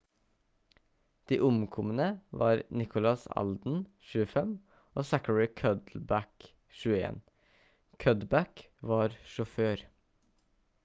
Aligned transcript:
de 1.31 1.37
omkomne 1.47 2.05
var 2.41 2.61
nicholas 2.79 3.25
alden 3.41 3.75
25 4.13 4.55
og 4.93 5.05
zachary 5.09 5.45
cuddeback 5.61 6.47
21. 6.85 7.21
cuddeback 8.05 8.63
var 8.95 9.13
sjåfør 9.35 9.85